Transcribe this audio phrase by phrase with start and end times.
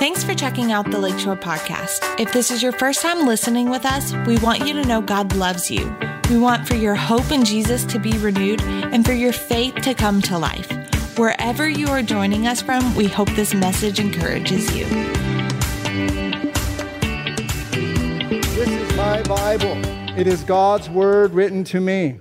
[0.00, 2.18] Thanks for checking out the Lakeshore Podcast.
[2.18, 5.36] If this is your first time listening with us, we want you to know God
[5.36, 5.94] loves you.
[6.30, 9.92] We want for your hope in Jesus to be renewed and for your faith to
[9.92, 10.72] come to life.
[11.18, 14.86] Wherever you are joining us from, we hope this message encourages you.
[18.54, 19.76] This is my Bible.
[20.18, 22.20] It is God's word written to me.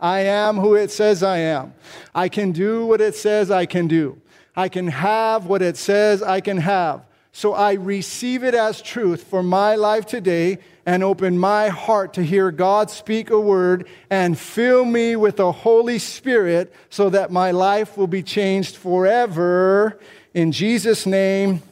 [0.00, 1.74] I am who it says I am.
[2.14, 4.18] I can do what it says I can do.
[4.56, 7.04] I can have what it says I can have.
[7.38, 12.24] So I receive it as truth for my life today and open my heart to
[12.24, 17.52] hear God speak a word and fill me with the Holy Spirit so that my
[17.52, 20.00] life will be changed forever.
[20.34, 21.62] In Jesus' name,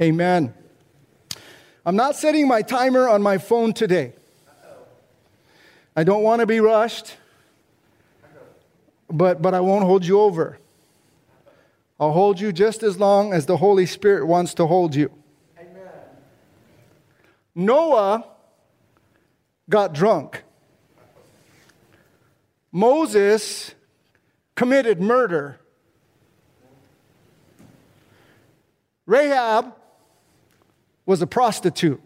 [0.00, 0.48] amen.
[0.48, 0.54] amen.
[1.84, 4.14] I'm not setting my timer on my phone today.
[5.94, 7.18] I don't want to be rushed,
[9.10, 10.58] but, but I won't hold you over.
[12.00, 15.12] I'll hold you just as long as the Holy Spirit wants to hold you.
[15.58, 15.82] Amen.
[17.54, 18.24] Noah
[19.68, 20.42] got drunk.
[22.72, 23.74] Moses
[24.54, 25.60] committed murder.
[29.04, 29.74] Rahab
[31.04, 32.00] was a prostitute.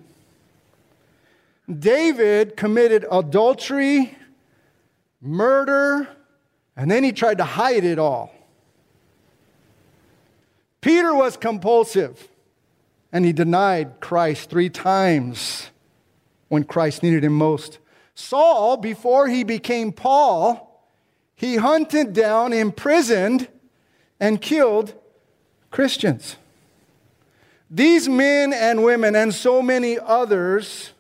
[1.72, 4.17] David committed adultery,
[5.20, 6.09] murder,
[6.77, 8.34] and then he tried to hide it all.
[10.85, 12.29] Peter was compulsive
[13.11, 15.71] and he denied Christ three times
[16.49, 17.79] when Christ needed him most.
[18.15, 20.87] Saul, before he became Paul,
[21.35, 23.49] he hunted down, imprisoned,
[24.21, 24.93] and killed
[25.71, 26.37] Christians.
[27.71, 30.93] These men and women, and so many others,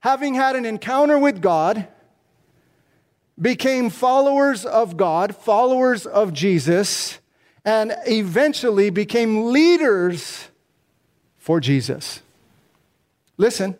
[0.00, 1.88] having had an encounter with God,
[3.40, 7.20] became followers of God, followers of Jesus
[7.64, 10.48] and eventually became leaders
[11.38, 12.20] for Jesus.
[13.36, 13.76] Listen,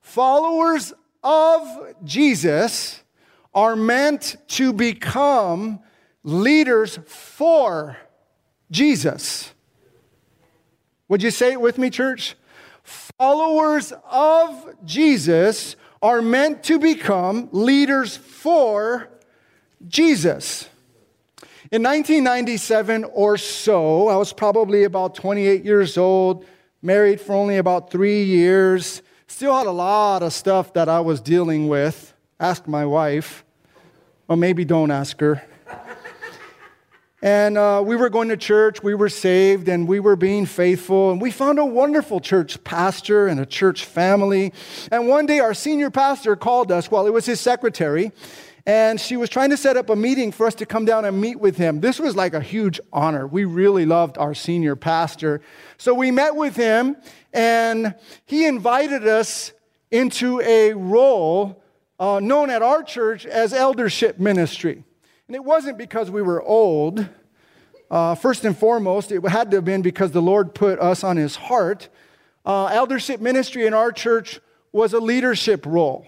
[0.00, 3.02] followers of Jesus
[3.54, 5.80] are meant to become
[6.22, 7.96] leaders for
[8.70, 9.52] Jesus.
[11.08, 12.34] Would you say it with me, church?
[12.82, 19.08] Followers of Jesus are meant to become leaders for
[19.86, 20.68] Jesus.
[21.74, 26.46] In 1997 or so, I was probably about 28 years old,
[26.82, 31.20] married for only about three years, still had a lot of stuff that I was
[31.20, 32.14] dealing with.
[32.38, 33.44] Ask my wife,
[34.28, 35.42] or maybe don't ask her.
[37.20, 41.10] and uh, we were going to church, we were saved, and we were being faithful.
[41.10, 44.52] And we found a wonderful church pastor and a church family.
[44.92, 48.12] And one day, our senior pastor called us, well, it was his secretary,
[48.66, 51.20] and she was trying to set up a meeting for us to come down and
[51.20, 51.80] meet with him.
[51.80, 53.26] This was like a huge honor.
[53.26, 55.42] We really loved our senior pastor.
[55.76, 56.96] So we met with him,
[57.32, 57.94] and
[58.24, 59.52] he invited us
[59.90, 61.62] into a role
[61.98, 64.82] uh, known at our church as eldership ministry.
[65.28, 67.06] And it wasn't because we were old.
[67.90, 71.16] Uh, first and foremost, it had to have been because the Lord put us on
[71.16, 71.88] his heart.
[72.46, 74.40] Uh, eldership ministry in our church
[74.72, 76.06] was a leadership role.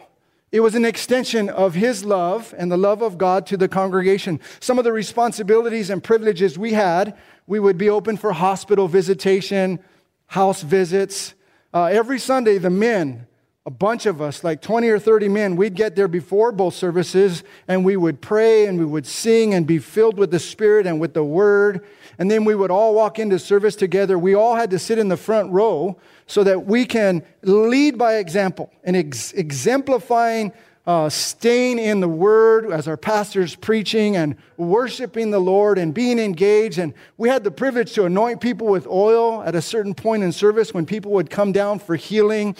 [0.52, 4.40] It was an extension of his love and the love of God to the congregation.
[4.60, 9.80] Some of the responsibilities and privileges we had, we would be open for hospital visitation,
[10.26, 11.34] house visits.
[11.74, 13.26] Uh, every Sunday, the men,
[13.66, 17.43] a bunch of us, like 20 or 30 men, we'd get there before both services
[17.66, 21.00] and we would pray and we would sing and be filled with the Spirit and
[21.00, 21.84] with the Word.
[22.16, 24.16] And then we would all walk into service together.
[24.21, 28.15] We all had to sit in the front row so that we can lead by
[28.15, 30.53] example and ex- exemplifying
[30.86, 36.19] uh, staying in the Word as our pastor's preaching and worshiping the Lord and being
[36.19, 36.78] engaged.
[36.78, 40.32] And we had the privilege to anoint people with oil at a certain point in
[40.32, 42.54] service when people would come down for healing.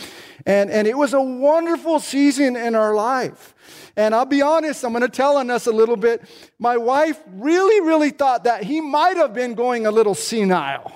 [0.44, 3.54] And, and it was a wonderful season in our life.
[3.97, 6.22] And I'll be honest, I'm going to tell on us a little bit.
[6.58, 10.93] My wife really, really thought that he might have been going a little senile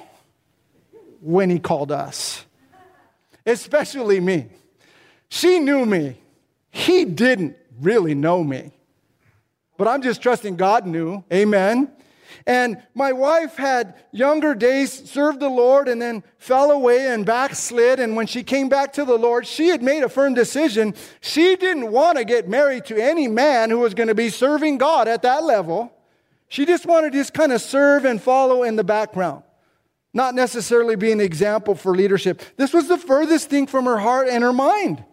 [1.21, 2.45] when he called us
[3.47, 4.47] especially me.
[5.29, 6.17] She knew me.
[6.71, 8.73] He didn't really know me.
[9.77, 11.25] But I'm just trusting God knew.
[11.33, 11.91] Amen.
[12.47, 17.99] And my wife had younger days, served the Lord, and then fell away and backslid.
[17.99, 20.95] And when she came back to the Lord, she had made a firm decision.
[21.21, 24.79] She didn't want to get married to any man who was going to be serving
[24.79, 25.93] God at that level.
[26.49, 29.43] She just wanted to just kind of serve and follow in the background
[30.13, 32.43] not necessarily be an example for leadership.
[32.57, 35.05] This was the furthest thing from her heart and her mind.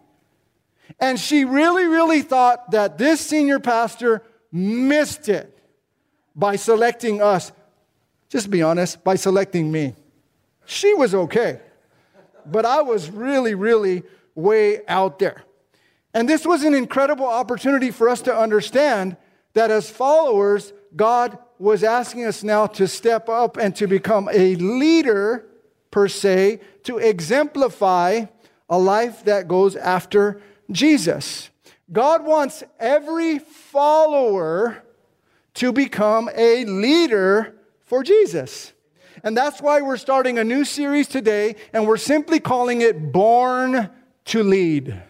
[0.99, 5.57] And she really, really thought that this senior pastor missed it
[6.35, 7.51] by selecting us.
[8.29, 9.95] Just be honest, by selecting me.
[10.65, 11.59] She was okay.
[12.45, 14.03] But I was really, really
[14.35, 15.43] way out there.
[16.13, 19.17] And this was an incredible opportunity for us to understand
[19.53, 24.55] that as followers, God was asking us now to step up and to become a
[24.55, 25.45] leader,
[25.91, 28.25] per se, to exemplify
[28.69, 30.41] a life that goes after
[30.71, 31.49] Jesus.
[31.91, 34.83] God wants every follower
[35.55, 37.55] to become a leader
[37.85, 38.73] for Jesus.
[39.23, 43.89] And that's why we're starting a new series today, and we're simply calling it Born
[44.25, 45.01] to Lead.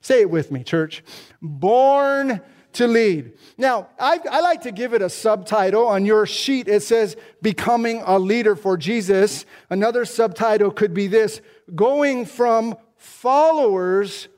[0.00, 1.04] Say it with me, church.
[1.42, 2.40] Born
[2.74, 3.32] to lead.
[3.56, 5.86] Now, I, I, like to give it a subtitle.
[5.86, 9.46] On your sheet, it says Becoming a Leader for Jesus.
[9.70, 11.40] Another subtitle could be this
[11.74, 14.28] Going from followers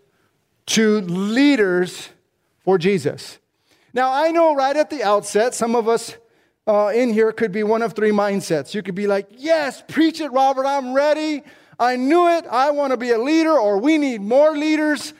[0.68, 2.10] to leaders
[2.60, 3.38] for Jesus.
[3.94, 6.16] Now, I know right at the outset, some of us
[6.66, 8.74] uh, in here could be one of three mindsets.
[8.74, 11.42] You could be like, Yes, preach it, Robert, I'm ready.
[11.80, 12.44] I knew it.
[12.50, 15.14] I want to be a leader, or we need more leaders.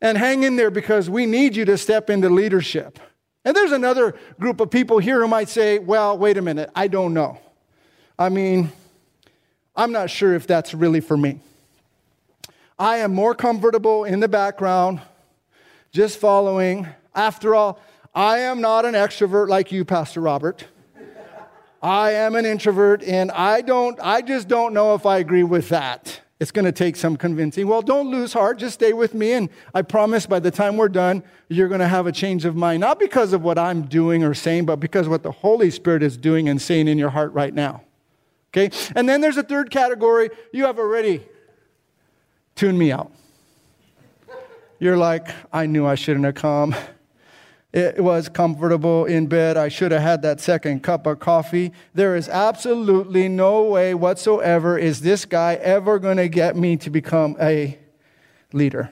[0.00, 3.00] And hang in there because we need you to step into leadership.
[3.44, 6.86] And there's another group of people here who might say, Well, wait a minute, I
[6.86, 7.40] don't know.
[8.16, 8.70] I mean,
[9.74, 11.40] I'm not sure if that's really for me.
[12.78, 15.00] I am more comfortable in the background,
[15.90, 16.86] just following.
[17.12, 17.80] After all,
[18.14, 20.64] I am not an extrovert like you, Pastor Robert.
[21.82, 25.70] I am an introvert, and I don't, I just don't know if I agree with
[25.70, 26.20] that.
[26.38, 27.66] It's going to take some convincing.
[27.66, 28.58] Well, don't lose heart.
[28.58, 29.32] Just stay with me.
[29.32, 32.54] And I promise by the time we're done, you're going to have a change of
[32.54, 32.80] mind.
[32.80, 36.16] Not because of what I'm doing or saying, but because what the Holy Spirit is
[36.16, 37.82] doing and saying in your heart right now.
[38.52, 38.70] Okay?
[38.94, 40.30] And then there's a third category.
[40.52, 41.26] You have already
[42.58, 43.12] tuned me out.
[44.80, 46.74] You're like, I knew I shouldn't have come.
[47.72, 49.56] It was comfortable in bed.
[49.56, 51.72] I should have had that second cup of coffee.
[51.94, 56.90] There is absolutely no way whatsoever is this guy ever going to get me to
[56.90, 57.78] become a
[58.52, 58.90] leader.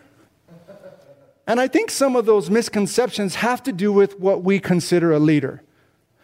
[1.46, 5.18] And I think some of those misconceptions have to do with what we consider a
[5.18, 5.62] leader.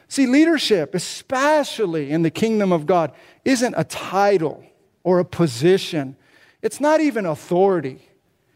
[0.06, 3.12] See, leadership, especially in the kingdom of God,
[3.44, 4.62] isn't a title
[5.02, 6.16] or a position.
[6.62, 8.08] It's not even authority.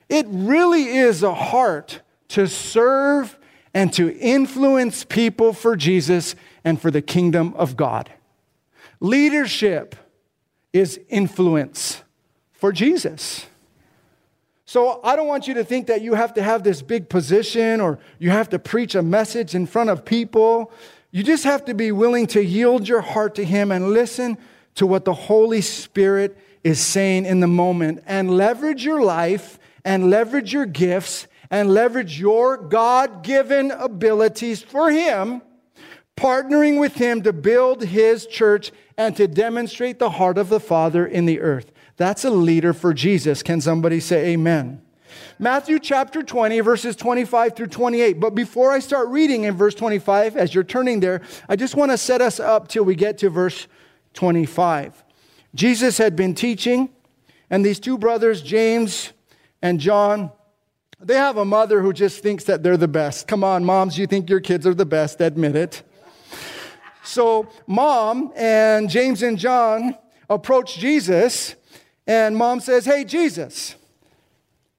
[0.08, 3.38] It really is a heart to serve
[3.74, 8.10] and to influence people for Jesus and for the kingdom of God.
[9.00, 9.96] Leadership
[10.72, 12.02] is influence
[12.52, 13.46] for Jesus.
[14.64, 17.80] So I don't want you to think that you have to have this big position
[17.80, 20.72] or you have to preach a message in front of people.
[21.10, 24.38] You just have to be willing to yield your heart to Him and listen
[24.74, 30.10] to what the Holy Spirit is saying in the moment and leverage your life and
[30.10, 35.42] leverage your gifts and leverage your God given abilities for Him,
[36.16, 41.06] partnering with Him to build His church and to demonstrate the heart of the Father
[41.06, 41.70] in the earth.
[41.98, 43.44] That's a leader for Jesus.
[43.44, 44.82] Can somebody say amen?
[45.38, 48.18] Matthew chapter 20, verses 25 through 28.
[48.18, 51.92] But before I start reading in verse 25, as you're turning there, I just want
[51.92, 53.68] to set us up till we get to verse
[54.14, 55.04] 25.
[55.56, 56.90] Jesus had been teaching,
[57.48, 59.12] and these two brothers, James
[59.62, 60.30] and John,
[61.00, 63.26] they have a mother who just thinks that they're the best.
[63.26, 65.82] Come on, moms, you think your kids are the best, admit it.
[67.02, 69.96] So, mom and James and John
[70.28, 71.54] approach Jesus,
[72.06, 73.76] and mom says, Hey, Jesus,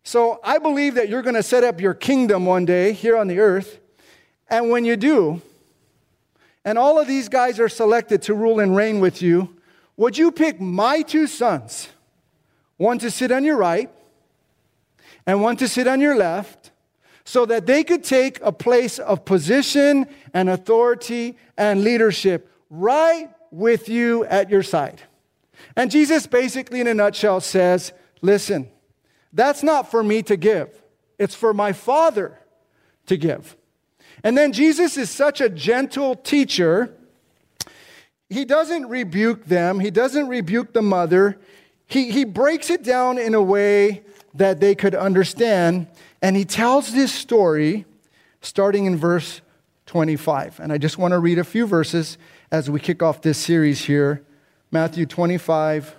[0.04, 3.28] so I believe that you're going to set up your kingdom one day here on
[3.28, 3.80] the earth.
[4.48, 5.42] And when you do,
[6.64, 9.57] and all of these guys are selected to rule and reign with you,
[9.98, 11.90] would you pick my two sons,
[12.78, 13.90] one to sit on your right
[15.26, 16.72] and one to sit on your left,
[17.26, 23.90] so that they could take a place of position and authority and leadership right with
[23.90, 25.02] you at your side?
[25.76, 28.70] And Jesus basically, in a nutshell, says, Listen,
[29.34, 30.70] that's not for me to give,
[31.20, 32.40] it's for my Father
[33.08, 33.58] to give.
[34.24, 36.97] And then Jesus is such a gentle teacher
[38.30, 41.38] he doesn't rebuke them, he doesn't rebuke the mother.
[41.90, 44.04] He, he breaks it down in a way
[44.34, 45.88] that they could understand.
[46.22, 47.86] And he tells this story
[48.42, 49.42] starting in verse
[49.86, 50.60] 25.
[50.60, 52.18] And I just want to read a few verses
[52.52, 54.24] as we kick off this series here
[54.70, 55.96] Matthew 25.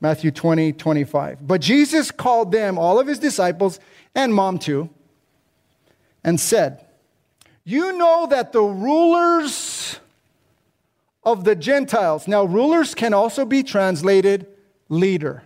[0.00, 1.46] Matthew 20, 25.
[1.46, 3.80] But Jesus called them, all of his disciples,
[4.14, 4.90] and mom too,
[6.22, 6.86] and said,
[7.64, 9.98] You know that the rulers
[11.32, 12.26] of the Gentiles.
[12.26, 14.46] Now, rulers can also be translated
[14.88, 15.42] leader.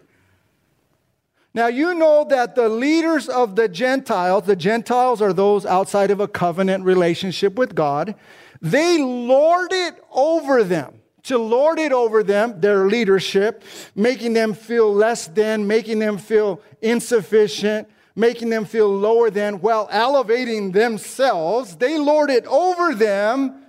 [1.55, 6.21] Now, you know that the leaders of the Gentiles, the Gentiles are those outside of
[6.21, 8.15] a covenant relationship with God,
[8.63, 11.03] they lord it over them.
[11.25, 13.63] to lord it over them, their leadership,
[13.95, 19.89] making them feel less than, making them feel insufficient, making them feel lower than, while
[19.91, 21.77] elevating themselves.
[21.77, 23.62] They lord it over them.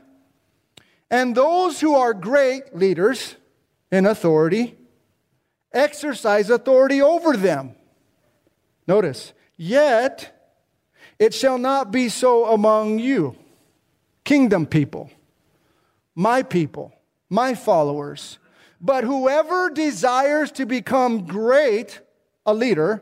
[1.09, 3.35] And those who are great leaders
[3.91, 4.77] in authority
[5.71, 7.75] exercise authority over them.
[8.87, 10.57] Notice, yet
[11.19, 13.35] it shall not be so among you,
[14.23, 15.09] kingdom people,
[16.15, 16.93] my people,
[17.29, 18.39] my followers.
[18.81, 22.01] But whoever desires to become great,
[22.45, 23.01] a leader,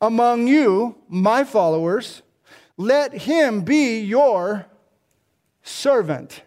[0.00, 2.22] among you, my followers,
[2.76, 4.66] let him be your
[5.62, 6.42] servant.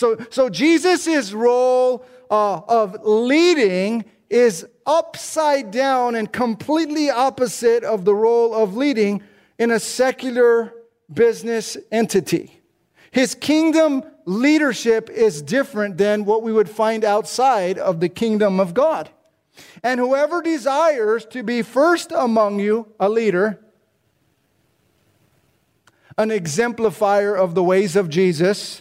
[0.00, 8.14] So, so Jesus' role uh, of leading is upside down and completely opposite of the
[8.14, 9.22] role of leading
[9.58, 10.72] in a secular
[11.12, 12.62] business entity.
[13.10, 18.72] His kingdom leadership is different than what we would find outside of the kingdom of
[18.72, 19.10] God.
[19.82, 23.60] And whoever desires to be first among you, a leader,
[26.16, 28.80] an exemplifier of the ways of Jesus,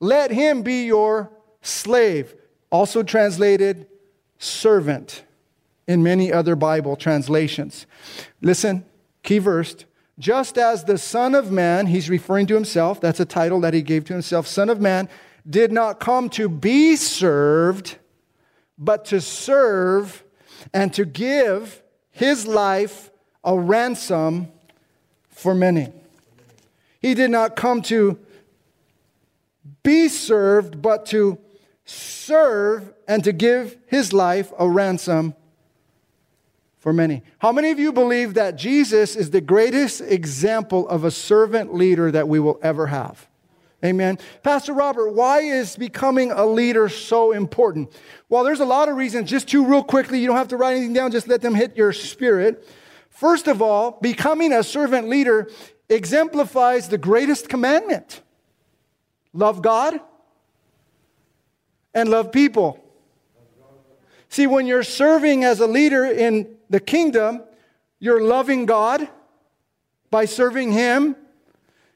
[0.00, 1.30] let him be your
[1.62, 2.34] slave
[2.70, 3.86] also translated
[4.38, 5.22] servant
[5.86, 7.86] in many other Bible translations.
[8.40, 8.84] Listen,
[9.22, 9.84] key verse.
[10.18, 13.82] Just as the Son of Man, he's referring to himself, that's a title that he
[13.82, 15.08] gave to himself, Son of Man,
[15.48, 17.98] did not come to be served,
[18.78, 20.24] but to serve
[20.72, 23.10] and to give his life
[23.42, 24.48] a ransom
[25.28, 25.92] for many.
[27.00, 28.18] He did not come to
[29.84, 31.38] be served, but to
[31.84, 35.34] serve and to give his life a ransom
[36.78, 37.22] for many.
[37.38, 42.10] How many of you believe that Jesus is the greatest example of a servant leader
[42.10, 43.28] that we will ever have?
[43.84, 44.18] Amen.
[44.42, 47.92] Pastor Robert, why is becoming a leader so important?
[48.30, 49.28] Well, there's a lot of reasons.
[49.28, 50.18] Just two, real quickly.
[50.18, 52.66] You don't have to write anything down, just let them hit your spirit.
[53.10, 55.50] First of all, becoming a servant leader
[55.90, 58.22] exemplifies the greatest commandment
[59.34, 60.00] love God
[61.92, 62.80] and love people.
[64.30, 67.42] See, when you're serving as a leader in the kingdom,
[68.00, 69.06] you're loving God
[70.10, 71.16] by serving Him,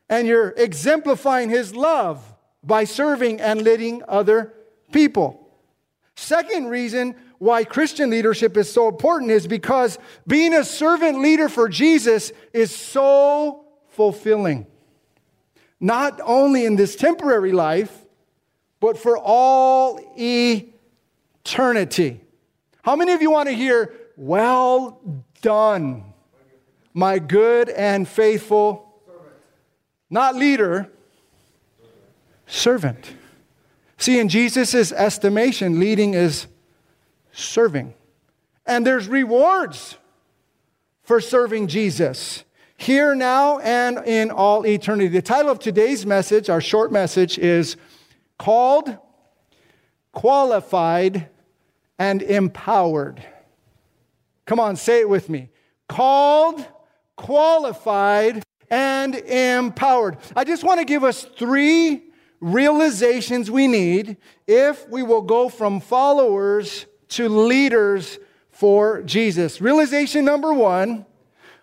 [0.08, 2.22] and you're exemplifying His love
[2.62, 4.52] by serving and leading other
[4.92, 5.48] people.
[6.14, 11.68] Second reason why Christian leadership is so important is because being a servant leader for
[11.68, 14.66] Jesus is so fulfilling.
[15.80, 17.96] Not only in this temporary life,
[18.80, 20.00] but for all
[21.44, 22.20] eternity.
[22.82, 25.00] How many of you want to hear, Well
[25.42, 26.04] done,
[26.92, 29.32] my good and faithful, servant?
[30.10, 30.90] not leader,
[32.46, 33.14] servant?
[33.96, 36.46] See, in Jesus' estimation, leading is
[37.32, 37.94] serving.
[38.66, 39.96] And there's rewards
[41.02, 42.44] for serving Jesus
[42.78, 45.08] here, now, and in all eternity.
[45.08, 47.76] The title of today's message, our short message, is
[48.38, 48.96] called,
[50.12, 51.28] qualified,
[51.98, 53.20] and empowered.
[54.46, 55.50] Come on, say it with me.
[55.88, 56.64] Called,
[57.16, 60.16] qualified, and empowered.
[60.36, 62.04] I just want to give us three
[62.40, 68.20] realizations we need if we will go from followers to leaders
[68.50, 69.60] for Jesus.
[69.60, 71.06] Realization number one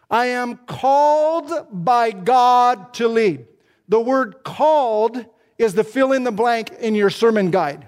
[0.10, 3.46] I am called by God to lead.
[3.88, 5.26] The word called
[5.58, 7.88] is the fill in the blank in your sermon guide.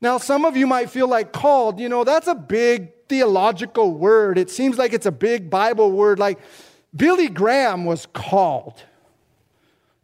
[0.00, 4.38] Now, some of you might feel like called, you know, that's a big theological word.
[4.38, 6.18] It seems like it's a big Bible word.
[6.18, 6.38] Like
[6.94, 8.82] Billy Graham was called.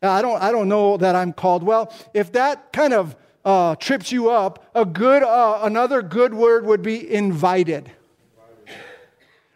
[0.02, 1.62] I don't, I don't know that I'm called.
[1.62, 6.66] Well, if that kind of uh, trips you up, a good, uh, another good word
[6.66, 7.90] would be invited.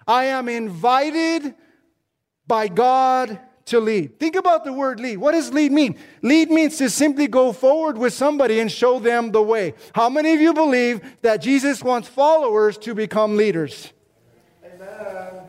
[0.06, 1.54] I am invited
[2.49, 4.19] by God to lead.
[4.19, 5.19] Think about the word lead.
[5.19, 5.99] What does lead mean?
[6.23, 9.75] Lead means to simply go forward with somebody and show them the way.
[9.93, 13.93] How many of you believe that Jesus wants followers to become leaders?
[14.64, 15.43] Amen.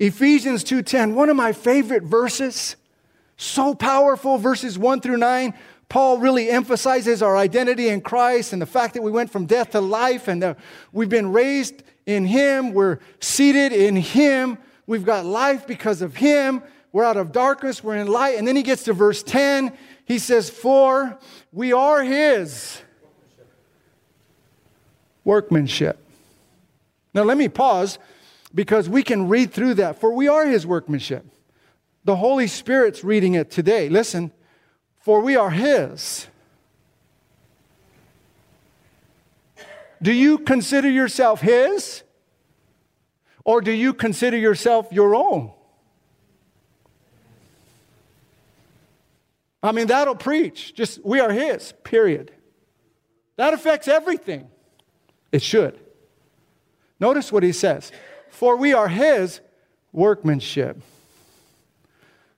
[0.00, 2.76] Ephesians 2:10, one of my favorite verses.
[3.36, 5.54] So powerful verses 1 through 9.
[5.88, 9.70] Paul really emphasizes our identity in Christ and the fact that we went from death
[9.70, 10.58] to life and that
[10.92, 14.58] we've been raised in him, we're seated in him.
[14.88, 16.62] We've got life because of him.
[16.92, 18.38] We're out of darkness, we're in light.
[18.38, 19.76] And then he gets to verse 10.
[20.06, 21.18] He says, For
[21.52, 22.80] we are his
[25.24, 26.02] workmanship.
[27.12, 27.98] Now, let me pause
[28.54, 30.00] because we can read through that.
[30.00, 31.26] For we are his workmanship.
[32.04, 33.90] The Holy Spirit's reading it today.
[33.90, 34.32] Listen.
[35.00, 36.26] for we are His.
[40.00, 42.04] Do you consider yourself His?
[43.48, 45.50] Or do you consider yourself your own?
[49.62, 50.74] I mean, that'll preach.
[50.74, 52.30] Just, we are His, period.
[53.36, 54.48] That affects everything.
[55.32, 55.80] It should.
[57.00, 57.90] Notice what he says
[58.28, 59.40] For we are His
[59.92, 60.82] workmanship.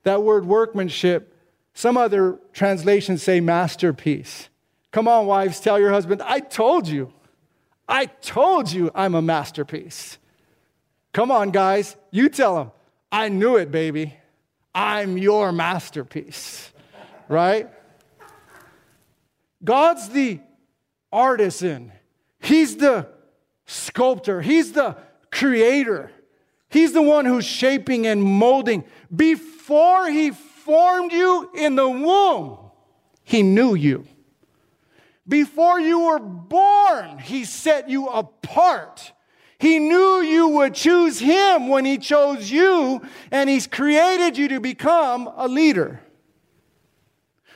[0.04, 1.36] That word workmanship,
[1.74, 4.48] some other translations say masterpiece.
[4.92, 7.12] Come on, wives, tell your husband, I told you.
[7.88, 10.16] I told you I'm a masterpiece.
[11.12, 12.70] Come on, guys, you tell him,
[13.10, 14.14] I knew it, baby.
[14.74, 16.72] I'm your masterpiece,
[17.28, 17.68] right?
[19.62, 20.40] God's the
[21.12, 21.92] artisan,
[22.38, 23.08] He's the
[23.66, 24.96] sculptor, He's the
[25.30, 26.10] creator.
[26.68, 28.84] He's the one who's shaping and molding.
[29.14, 32.58] Before He formed you in the womb,
[33.24, 34.06] He knew you.
[35.26, 39.12] Before you were born, He set you apart.
[39.60, 44.60] He knew you would choose Him when He chose you, and He's created you to
[44.60, 46.00] become a leader.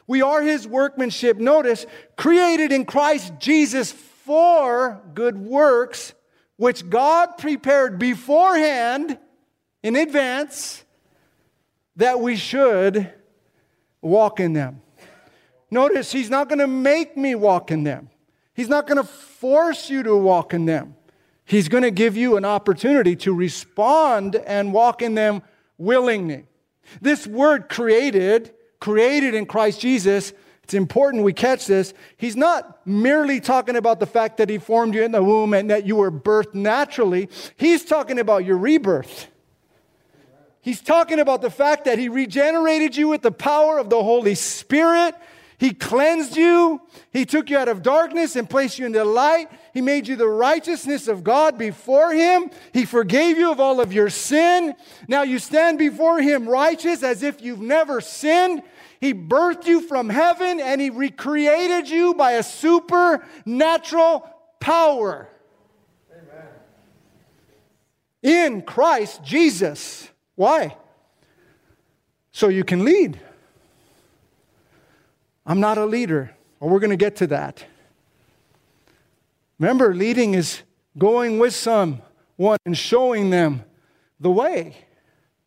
[0.07, 6.13] We are His workmanship, notice, created in Christ Jesus for good works,
[6.57, 9.19] which God prepared beforehand
[9.83, 10.85] in advance
[11.97, 13.15] that we should
[14.03, 14.83] walk in them.
[15.71, 18.11] Notice, he's not going to make me walk in them.
[18.53, 20.97] He's not going to force you to walk in them.
[21.45, 25.43] He's going to give you an opportunity to respond and walk in them
[25.77, 26.47] willingly.
[27.01, 30.33] This word created, created in Christ Jesus,
[30.65, 31.93] it's important we catch this.
[32.17, 35.69] He's not merely talking about the fact that he formed you in the womb and
[35.69, 37.29] that you were birthed naturally.
[37.57, 39.29] He's talking about your rebirth.
[40.63, 44.35] He's talking about the fact that he regenerated you with the power of the Holy
[44.35, 45.15] Spirit
[45.59, 46.81] he cleansed you.
[47.13, 49.49] He took you out of darkness and placed you into light.
[49.73, 52.51] He made you the righteousness of God before Him.
[52.73, 54.75] He forgave you of all of your sin.
[55.07, 58.63] Now you stand before Him righteous as if you've never sinned.
[59.01, 64.29] He birthed you from heaven and He recreated you by a supernatural
[64.61, 65.29] power.
[66.11, 66.49] Amen.
[68.23, 70.09] In Christ Jesus.
[70.35, 70.77] Why?
[72.33, 73.21] So you can lead.
[75.47, 76.35] I'm not a leader.
[76.59, 77.65] Well, we're going to get to that.
[79.59, 80.63] Remember, leading is
[80.97, 83.65] going with someone and showing them
[84.21, 84.77] the way.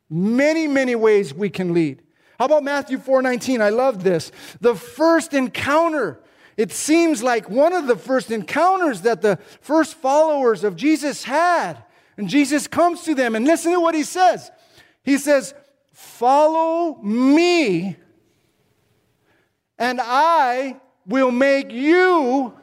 [0.09, 2.01] Many, many ways we can lead.
[2.39, 3.61] How about Matthew 4:19?
[3.61, 4.31] I love this.
[4.61, 6.19] The first encounter.
[6.55, 11.83] It seems like one of the first encounters that the first followers of Jesus had.
[12.15, 14.49] And Jesus comes to them and listen to what he says.
[15.03, 15.53] He says,
[15.91, 17.97] "Follow me
[19.77, 22.53] and I will make you.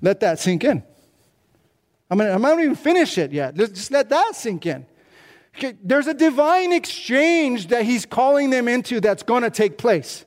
[0.00, 0.82] Let that sink in.
[2.10, 3.54] I mean, I'm not even finished it yet.
[3.54, 4.86] Just let that sink in.
[5.56, 10.24] Okay, there's a divine exchange that he's calling them into that's going to take place.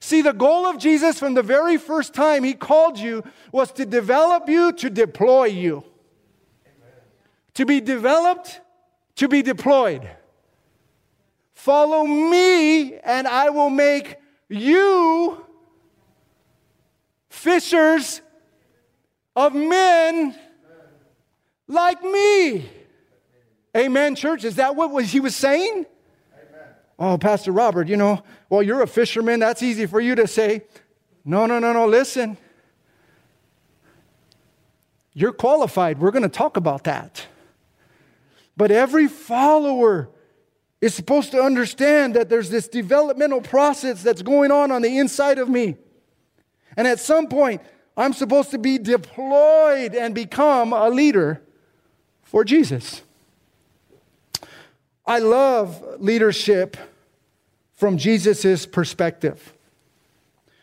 [0.00, 3.84] See, the goal of Jesus from the very first time he called you was to
[3.84, 5.84] develop you, to deploy you.
[6.64, 6.94] Amen.
[7.54, 8.60] To be developed,
[9.16, 10.08] to be deployed.
[11.60, 14.16] Follow me, and I will make
[14.48, 15.44] you
[17.28, 18.22] fishers
[19.36, 20.34] of men
[21.68, 22.66] like me.
[23.76, 24.44] Amen, church.
[24.44, 25.84] Is that what he was saying?
[26.32, 26.68] Amen.
[26.98, 29.40] Oh, Pastor Robert, you know, well, you're a fisherman.
[29.40, 30.62] That's easy for you to say.
[31.26, 31.86] No, no, no, no.
[31.86, 32.38] Listen.
[35.12, 35.98] You're qualified.
[35.98, 37.26] We're going to talk about that.
[38.56, 40.08] But every follower
[40.80, 45.38] is supposed to understand that there's this developmental process that's going on on the inside
[45.38, 45.76] of me.
[46.76, 47.60] And at some point,
[47.96, 51.42] I'm supposed to be deployed and become a leader
[52.22, 53.02] for Jesus.
[55.06, 56.76] I love leadership
[57.74, 59.52] from Jesus' perspective.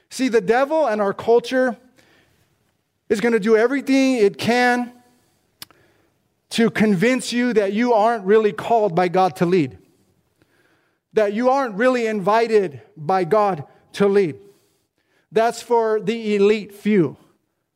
[0.10, 1.77] See, the devil and our culture
[3.10, 4.93] is going to do everything it can
[6.51, 9.77] to convince you that you aren't really called by God to lead
[11.17, 14.36] that you aren't really invited by God to lead.
[15.32, 17.17] That's for the elite few.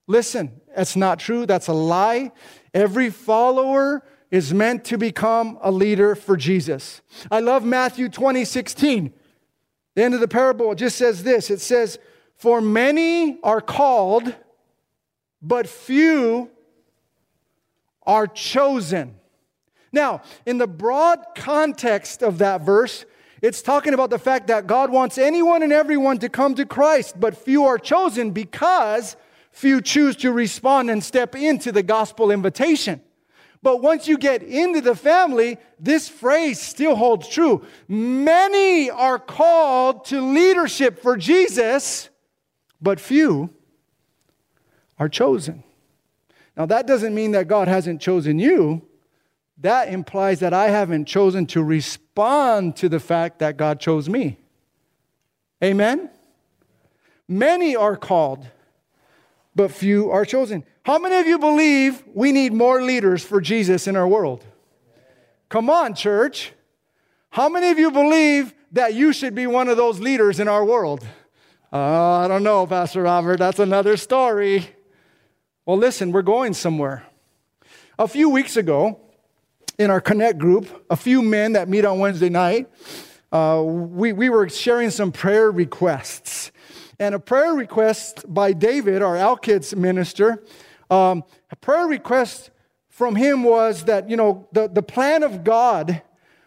[0.05, 1.47] Listen, that's not true.
[1.47, 2.33] That's a lie.
[2.71, 7.01] Every follower is meant to become a leader for Jesus.
[7.31, 9.11] I love Matthew 20, 16.
[9.95, 11.97] The end of the parable just says this it says,
[12.35, 14.35] For many are called,
[15.41, 16.51] but few
[18.03, 19.15] are chosen.
[19.91, 23.03] Now, in the broad context of that verse,
[23.41, 27.19] It's talking about the fact that God wants anyone and everyone to come to Christ,
[27.19, 29.15] but few are chosen because
[29.51, 33.01] few choose to respond and step into the gospel invitation.
[33.63, 37.65] But once you get into the family, this phrase still holds true.
[37.87, 42.09] Many are called to leadership for Jesus,
[42.81, 43.49] but few
[44.97, 45.63] are chosen.
[46.55, 48.87] Now, that doesn't mean that God hasn't chosen you.
[49.61, 54.37] That implies that I haven't chosen to respond to the fact that God chose me.
[55.63, 56.09] Amen?
[57.27, 58.47] Many are called,
[59.55, 60.63] but few are chosen.
[60.83, 64.43] How many of you believe we need more leaders for Jesus in our world?
[65.47, 66.53] Come on, church.
[67.29, 70.65] How many of you believe that you should be one of those leaders in our
[70.65, 71.05] world?
[71.71, 73.37] Uh, I don't know, Pastor Robert.
[73.37, 74.67] That's another story.
[75.65, 77.05] Well, listen, we're going somewhere.
[77.99, 78.99] A few weeks ago,
[79.81, 82.69] in our Connect group, a few men that meet on Wednesday night,
[83.31, 86.51] uh, we, we were sharing some prayer requests.
[86.99, 90.43] And a prayer request by David, our Al Kids minister,
[90.91, 92.51] um, a prayer request
[92.89, 96.03] from him was that, you know, the, the plan of God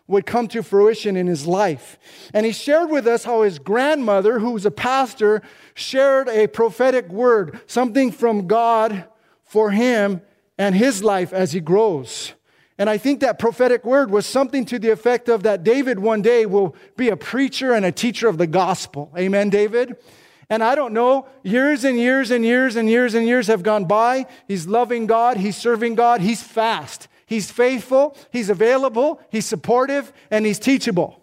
[0.06, 1.98] would come to fruition in his life.
[2.32, 5.42] And he shared with us how his grandmother, who was a pastor,
[5.74, 9.06] shared a prophetic word, something from God
[9.42, 10.22] for him
[10.56, 12.34] and his life as he grows.
[12.76, 16.22] And I think that prophetic word was something to the effect of that David one
[16.22, 19.12] day will be a preacher and a teacher of the gospel.
[19.16, 19.96] Amen, David?
[20.50, 23.84] And I don't know, years and years and years and years and years have gone
[23.86, 24.26] by.
[24.48, 30.44] He's loving God, he's serving God, he's fast, he's faithful, he's available, he's supportive, and
[30.44, 31.20] he's teachable.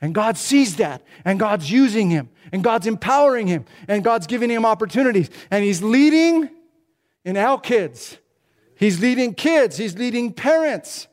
[0.00, 4.50] And God sees that, and God's using him, and God's empowering him, and God's giving
[4.50, 5.30] him opportunities.
[5.50, 6.50] And he's leading
[7.24, 8.18] in our kids.
[8.76, 11.08] He's leading kids, he's leading parents.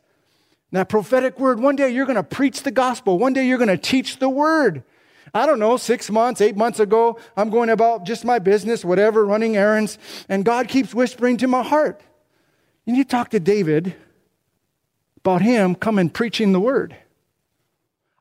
[0.72, 3.68] That prophetic word, one day you're going to preach the gospel, one day you're going
[3.70, 4.84] to teach the word.
[5.34, 9.26] I don't know, six months, eight months ago, I'm going about just my business, whatever,
[9.26, 9.98] running errands,
[10.30, 12.02] and God keeps whispering to my heart.
[12.86, 13.96] You need to talk to David
[15.18, 16.96] about him coming preaching the word.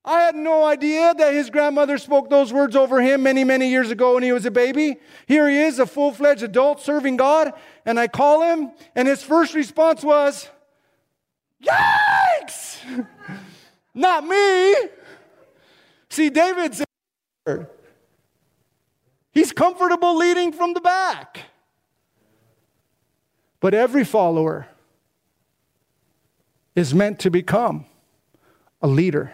[0.04, 3.90] I had no idea that his grandmother spoke those words over him many, many years
[3.90, 4.96] ago when he was a baby.
[5.26, 7.52] Here he is, a full fledged adult serving God,
[7.84, 10.48] and I call him, and his first response was,
[11.62, 13.06] Yikes!
[13.94, 14.74] Not me!
[16.08, 16.82] See, David's
[19.32, 21.40] He's comfortable leading from the back.
[23.60, 24.68] But every follower
[26.74, 27.86] is meant to become
[28.82, 29.32] a leader.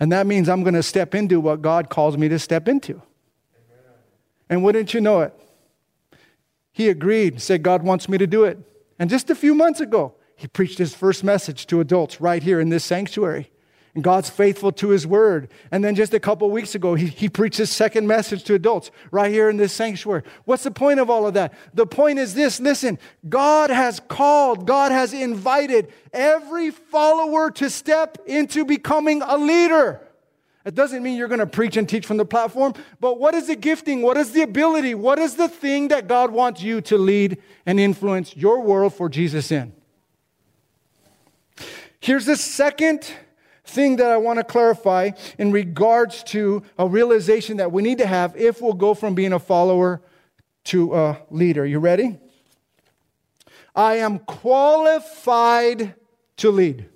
[0.00, 3.00] And that means I'm going to step into what God calls me to step into.
[4.48, 5.34] And wouldn't you know it?
[6.76, 8.58] He agreed, said, God wants me to do it.
[8.98, 12.60] And just a few months ago, he preached his first message to adults right here
[12.60, 13.50] in this sanctuary.
[13.94, 15.48] And God's faithful to his word.
[15.70, 18.90] And then just a couple weeks ago, he, he preached his second message to adults
[19.10, 20.22] right here in this sanctuary.
[20.44, 21.54] What's the point of all of that?
[21.72, 28.18] The point is this listen, God has called, God has invited every follower to step
[28.26, 30.05] into becoming a leader.
[30.66, 33.46] It doesn't mean you're going to preach and teach from the platform, but what is
[33.46, 34.02] the gifting?
[34.02, 34.96] What is the ability?
[34.96, 39.08] What is the thing that God wants you to lead and influence your world for
[39.08, 39.72] Jesus in?
[42.00, 43.08] Here's the second
[43.64, 48.06] thing that I want to clarify in regards to a realization that we need to
[48.06, 50.02] have if we'll go from being a follower
[50.64, 51.64] to a leader.
[51.64, 52.18] You ready?
[53.72, 55.94] I am qualified
[56.38, 56.88] to lead.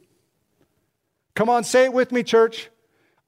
[1.36, 2.68] Come on, say it with me, church.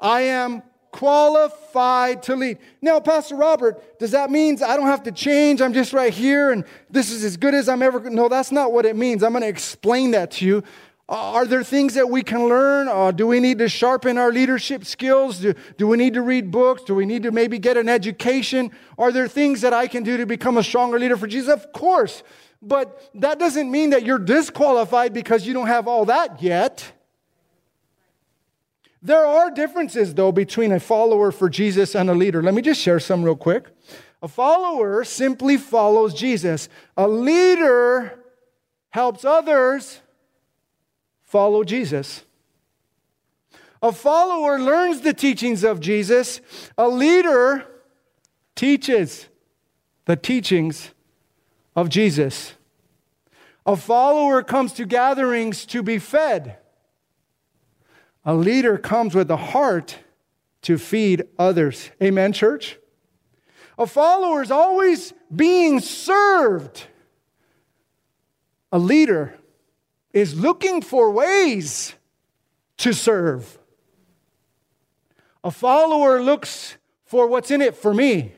[0.02, 2.58] I am qualified to lead.
[2.82, 5.62] Now, Pastor Robert, does that mean I don't have to change?
[5.62, 8.10] I'm just right here and this is as good as I'm ever.
[8.10, 9.22] No, that's not what it means.
[9.22, 10.62] I'm going to explain that to you.
[11.08, 12.88] Uh, are there things that we can learn?
[12.88, 15.38] Uh, do we need to sharpen our leadership skills?
[15.38, 16.82] Do, do we need to read books?
[16.82, 18.70] Do we need to maybe get an education?
[18.98, 21.52] Are there things that I can do to become a stronger leader for Jesus?
[21.52, 22.22] Of course.
[22.60, 26.92] But that doesn't mean that you're disqualified because you don't have all that yet.
[29.02, 32.40] There are differences, though, between a follower for Jesus and a leader.
[32.40, 33.66] Let me just share some real quick.
[34.22, 38.20] A follower simply follows Jesus, a leader
[38.90, 40.00] helps others
[41.22, 42.24] follow Jesus.
[43.82, 46.40] A follower learns the teachings of Jesus,
[46.78, 47.66] a leader
[48.54, 49.26] teaches
[50.04, 50.92] the teachings
[51.74, 52.52] of Jesus.
[53.66, 56.58] A follower comes to gatherings to be fed.
[58.24, 59.98] A leader comes with a heart
[60.62, 61.90] to feed others.
[62.02, 62.78] Amen, church?
[63.78, 66.86] A follower is always being served.
[68.70, 69.34] A leader
[70.12, 71.94] is looking for ways
[72.78, 73.58] to serve.
[75.42, 78.32] A follower looks for what's in it for me.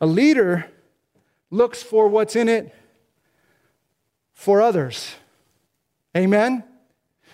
[0.00, 0.70] A leader
[1.50, 2.74] looks for what's in it
[4.32, 5.14] for others.
[6.16, 6.64] Amen?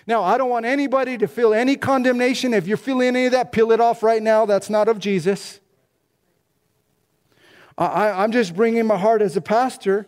[0.07, 2.53] Now, I don't want anybody to feel any condemnation.
[2.53, 4.45] If you're feeling any of that, peel it off right now.
[4.45, 5.59] That's not of Jesus.
[7.77, 10.07] I, am just bringing my heart as a pastor.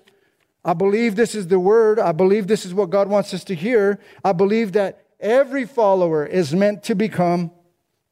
[0.63, 1.99] I believe this is the word.
[1.99, 3.99] I believe this is what God wants us to hear.
[4.23, 7.51] I believe that every follower is meant to become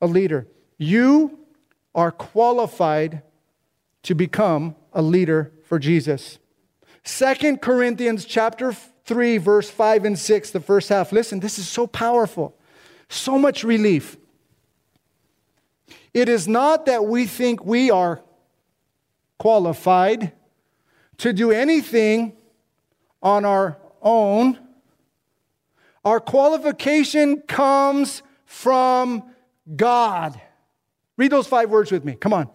[0.02, 0.46] a leader.
[0.78, 1.40] You
[1.96, 3.24] are qualified
[4.04, 6.38] to become a leader for Jesus.
[7.04, 8.76] Second Corinthians chapter
[9.08, 11.12] 3 verse 5 and 6 the first half.
[11.12, 12.56] Listen, this is so powerful.
[13.10, 14.18] So much relief.
[16.14, 18.22] It is not that we think we are
[19.38, 20.34] qualified
[21.20, 22.34] to do anything
[23.24, 24.60] on our own.
[26.04, 29.24] Our qualification comes from
[29.76, 30.40] God.
[31.18, 32.16] Read those five words with me.
[32.16, 32.50] Come on.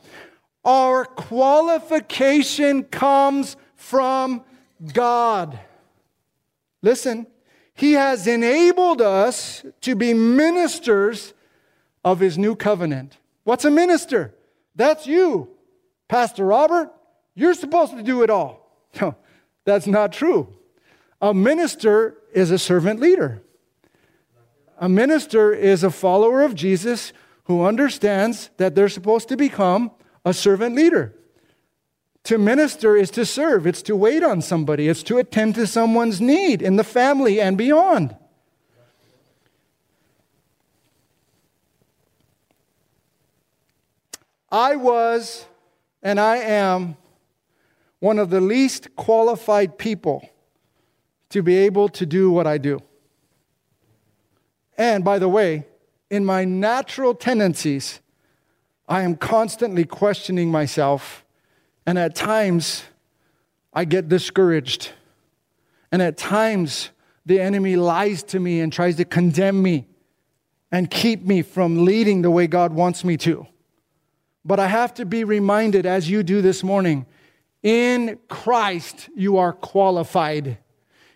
[0.64, 4.44] Our qualification comes from
[4.92, 5.58] God.
[6.82, 7.26] Listen,
[7.74, 11.32] He has enabled us to be ministers
[12.04, 13.18] of His new covenant.
[13.44, 14.34] What's a minister?
[14.74, 15.48] That's you,
[16.08, 16.92] Pastor Robert.
[17.34, 18.60] You're supposed to do it all.
[19.00, 19.14] No,
[19.64, 20.52] that's not true.
[21.22, 23.42] A minister is a servant leader.
[24.78, 27.14] A minister is a follower of Jesus
[27.44, 29.92] who understands that they're supposed to become
[30.24, 31.14] a servant leader.
[32.24, 36.20] To minister is to serve, it's to wait on somebody, it's to attend to someone's
[36.20, 38.16] need in the family and beyond.
[44.50, 45.46] I was
[46.02, 46.96] and I am
[47.98, 50.28] one of the least qualified people
[51.30, 52.80] to be able to do what I do.
[54.76, 55.66] And by the way,
[56.10, 58.00] in my natural tendencies,
[58.86, 61.21] I am constantly questioning myself,
[61.86, 62.84] and at times
[63.72, 64.90] I get discouraged.
[65.90, 66.90] And at times
[67.26, 69.86] the enemy lies to me and tries to condemn me
[70.70, 73.46] and keep me from leading the way God wants me to.
[74.44, 77.06] But I have to be reminded, as you do this morning,
[77.62, 80.58] in Christ you are qualified.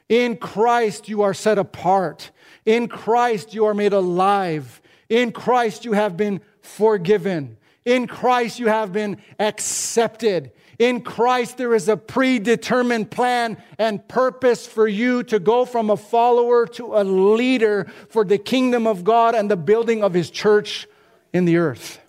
[0.09, 2.31] In Christ you are set apart.
[2.65, 4.81] In Christ you are made alive.
[5.09, 7.57] In Christ you have been forgiven.
[7.87, 10.53] In Christ you have been accepted.
[10.79, 15.97] In Christ there is a predetermined plan and purpose for you to go from a
[15.97, 20.87] follower to a leader for the kingdom of God and the building of his church
[21.33, 22.01] in the earth.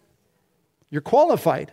[0.89, 1.71] You're qualified.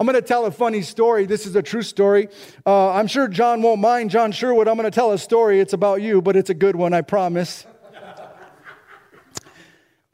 [0.00, 1.26] I'm going to tell a funny story.
[1.26, 2.28] This is a true story.
[2.64, 4.10] Uh, I'm sure John won't mind.
[4.10, 5.60] John Sherwood, I'm going to tell a story.
[5.60, 7.66] It's about you, but it's a good one, I promise.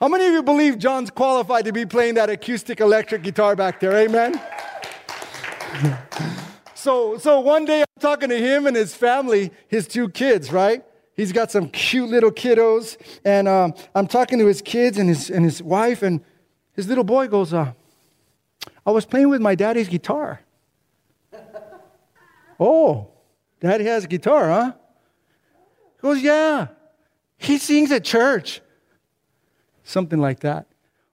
[0.04, 3.80] How many of you believe John's qualified to be playing that acoustic electric guitar back
[3.80, 3.96] there?
[3.96, 4.38] Amen.
[6.74, 10.84] so, so one day I'm talking to him and his family, his two kids, right?
[11.14, 15.30] He's got some cute little kiddos, and um, I'm talking to his kids and his
[15.30, 16.20] and his wife, and
[16.74, 17.72] his little boy goes, uh,
[18.84, 20.42] I was playing with my daddy's guitar.
[22.60, 23.08] oh,
[23.58, 24.72] daddy has a guitar, huh?
[25.94, 26.66] He goes, Yeah.
[27.38, 28.60] He sings at church.
[29.84, 30.66] Something like that.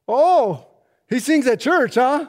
[0.07, 0.65] Oh,
[1.09, 2.27] he sings at church, huh?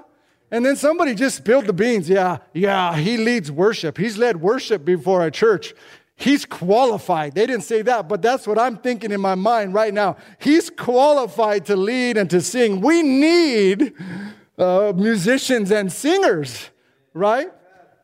[0.51, 2.09] And then somebody just spilled the beans.
[2.09, 3.97] Yeah, yeah, he leads worship.
[3.97, 5.73] He's led worship before a church.
[6.15, 7.35] He's qualified.
[7.35, 10.19] They didn't say that, but that's what I'm thinking in my mind right now.
[10.39, 12.81] He's qualified to lead and to sing.
[12.81, 13.95] We need
[14.59, 16.69] uh, musicians and singers,
[17.15, 17.49] right?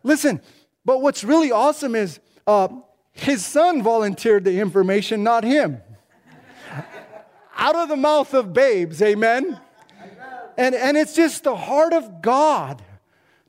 [0.02, 0.40] Listen,
[0.84, 2.68] but what's really awesome is uh,
[3.12, 5.82] his son volunteered the information, not him.
[7.58, 9.60] Out of the mouth of babes, amen?
[10.56, 12.82] And, and it's just the heart of God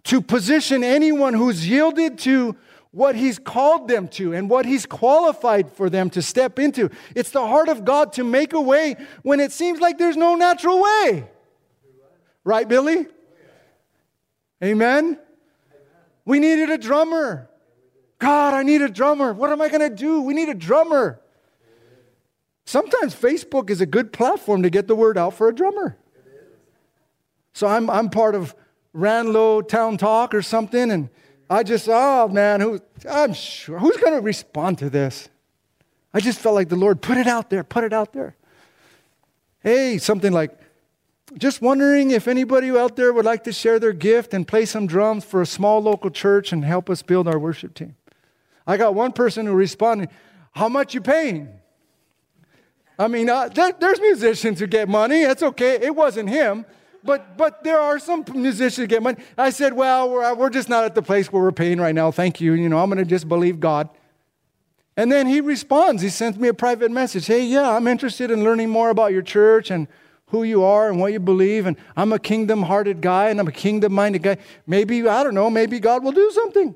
[0.05, 2.55] to position anyone who's yielded to
[2.91, 6.89] what He's called them to and what He's qualified for them to step into.
[7.15, 10.33] It's the heart of God to make a way when it seems like there's no
[10.35, 11.27] natural way.
[12.43, 13.05] Right, Billy?
[14.63, 15.19] Amen?
[16.25, 17.47] We needed a drummer.
[18.17, 19.33] God, I need a drummer.
[19.33, 20.21] What am I going to do?
[20.21, 21.21] We need a drummer.
[22.69, 25.97] Sometimes Facebook is a good platform to get the word out for a drummer.
[27.51, 28.53] So I'm, I'm part of
[28.95, 31.09] Ranlow Town Talk or something, and
[31.49, 32.79] I just, oh man, who,
[33.09, 35.29] I'm sure, who's going to respond to this?
[36.13, 38.35] I just felt like the Lord, put it out there, put it out there.
[39.63, 40.55] Hey, something like,
[41.39, 44.85] just wondering if anybody out there would like to share their gift and play some
[44.85, 47.95] drums for a small local church and help us build our worship team.
[48.67, 50.09] I got one person who responded,
[50.51, 51.58] How much you paying?
[52.99, 55.23] I mean, uh, there, there's musicians who get money.
[55.23, 55.75] That's okay.
[55.81, 56.65] It wasn't him.
[57.01, 59.17] But, but there are some musicians who get money.
[59.37, 62.11] I said, well, we're, we're just not at the place where we're paying right now.
[62.11, 62.53] Thank you.
[62.53, 63.89] You know, I'm going to just believe God.
[64.97, 66.01] And then he responds.
[66.01, 67.25] He sends me a private message.
[67.25, 69.87] Hey, yeah, I'm interested in learning more about your church and
[70.27, 71.67] who you are and what you believe.
[71.67, 74.37] And I'm a kingdom hearted guy and I'm a kingdom minded guy.
[74.67, 76.75] Maybe, I don't know, maybe God will do something.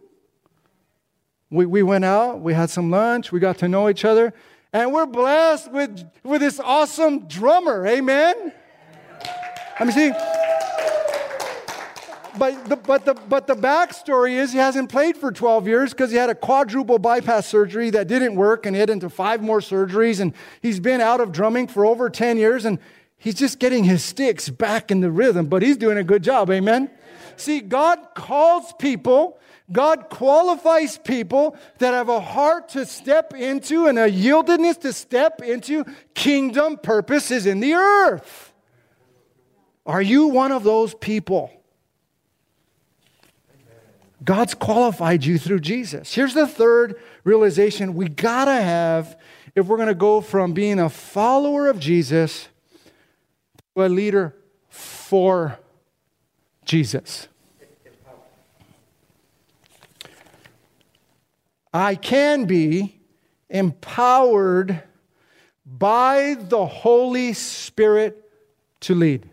[1.50, 4.34] We, we went out, we had some lunch, we got to know each other,
[4.74, 7.86] and we're blessed with, with this awesome drummer.
[7.86, 8.52] Amen?
[9.80, 10.12] I mean, see,
[12.38, 16.10] but the, but the, but the backstory is he hasn't played for 12 years because
[16.10, 20.20] he had a quadruple bypass surgery that didn't work and had into five more surgeries.
[20.20, 22.80] And he's been out of drumming for over 10 years and
[23.18, 26.50] he's just getting his sticks back in the rhythm, but he's doing a good job.
[26.50, 26.90] Amen.
[27.38, 29.40] See, God calls people,
[29.72, 35.42] God qualifies people that have a heart to step into and a yieldedness to step
[35.42, 38.52] into kingdom purposes in the earth.
[39.86, 41.52] Are you one of those people?
[44.24, 46.14] God's qualified you through Jesus.
[46.14, 49.20] Here's the third realization we gotta have
[49.56, 52.48] if we're gonna go from being a follower of Jesus
[53.76, 54.36] to a leader
[54.70, 55.60] for
[56.66, 57.28] Jesus.
[61.74, 63.00] I can be
[63.50, 64.84] empowered
[65.66, 68.30] by the Holy Spirit
[68.82, 69.30] to lead.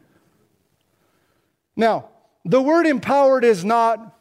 [1.76, 2.08] Now,
[2.44, 4.16] the word empowered is not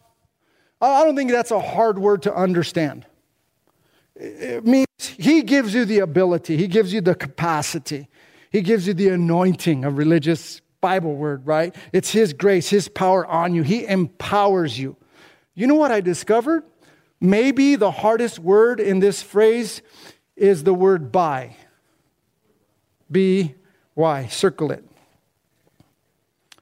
[0.82, 3.06] I don't think that's a hard word to understand.
[4.16, 8.08] It means He gives you the ability, He gives you the capacity,
[8.52, 11.76] He gives you the anointing, a religious Bible word, right?
[11.92, 13.64] It's His grace, His power on you.
[13.64, 14.96] He empowers you.
[15.54, 16.64] You know what I discovered?
[17.22, 19.82] Maybe the hardest word in this phrase
[20.36, 21.56] is the word by.
[23.12, 23.56] B
[23.96, 24.28] Y.
[24.28, 24.86] Circle it.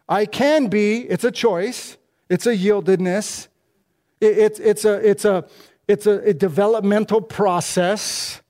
[0.09, 1.97] I can be, it's a choice,
[2.29, 3.49] it's a yieldedness,
[4.21, 5.45] it's, it's, a, it's, a,
[5.87, 8.41] it's a, a developmental process.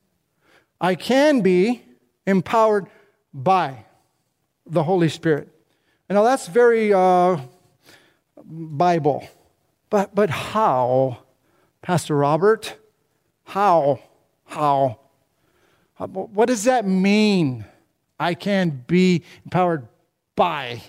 [0.79, 1.83] I can be
[2.27, 2.87] empowered
[3.33, 3.85] by
[4.65, 5.49] the Holy Spirit.
[6.09, 7.37] Now that's very uh,
[8.45, 9.27] Bible.
[9.89, 11.17] But, but how,
[11.87, 12.75] Pastor Robert?
[13.45, 14.01] How?
[14.43, 14.99] How?
[15.95, 17.63] What does that mean?
[18.19, 19.87] I can be empowered
[20.35, 20.81] by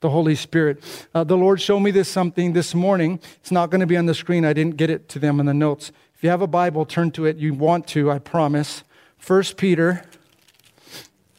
[0.00, 0.82] the Holy Spirit.
[1.14, 3.20] Uh, the Lord showed me this something this morning.
[3.40, 4.46] It's not going to be on the screen.
[4.46, 5.92] I didn't get it to them in the notes.
[6.14, 7.36] If you have a Bible, turn to it.
[7.36, 8.82] You want to, I promise.
[9.18, 10.06] First Peter.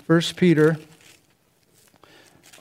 [0.06, 0.78] First Peter.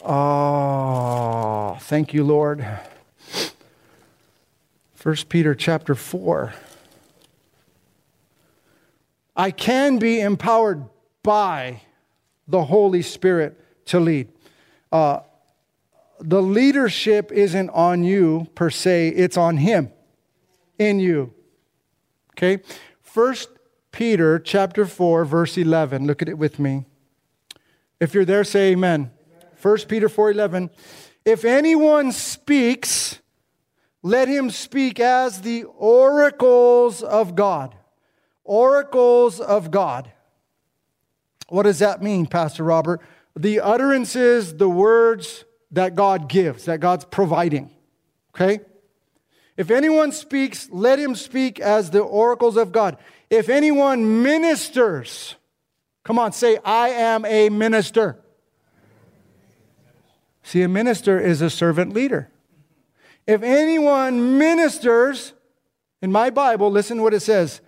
[0.02, 2.66] Oh, thank you, Lord.
[5.04, 6.54] First Peter chapter 4.
[9.36, 10.82] I can be empowered
[11.22, 11.82] by
[12.48, 14.28] the Holy Spirit to lead.
[14.90, 15.20] Uh,
[16.20, 19.92] the leadership isn't on you per se, it's on him
[20.78, 21.34] in you.
[22.30, 22.62] Okay?
[23.02, 23.50] First
[23.92, 26.06] Peter chapter 4 verse 11.
[26.06, 26.86] Look at it with me.
[28.00, 29.10] If you're there say amen.
[29.54, 30.70] First Peter 4:11.
[31.26, 33.18] If anyone speaks,
[34.04, 37.74] let him speak as the oracles of God.
[38.44, 40.12] Oracles of God.
[41.48, 43.00] What does that mean, Pastor Robert?
[43.34, 47.70] The utterances, the words, that God gives, that God's providing.
[48.34, 48.60] Okay?
[49.56, 52.98] If anyone speaks, let him speak as the oracles of God.
[53.30, 55.34] If anyone ministers,
[56.02, 58.20] come on, say, I am a minister.
[60.42, 62.30] See, a minister is a servant leader.
[63.26, 65.32] If anyone ministers,
[66.02, 67.60] in my Bible, listen what it says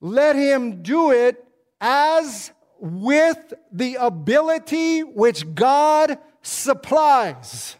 [0.00, 1.44] let him do it
[1.80, 7.76] as with the ability which God supplies.